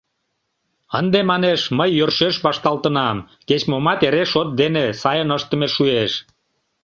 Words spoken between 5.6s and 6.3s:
шуэш.